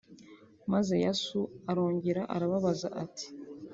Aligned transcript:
Maze 0.73 0.93
Yasu 1.05 1.39
arongera 1.71 2.21
arababaza 2.35 2.87
ati 3.03 3.27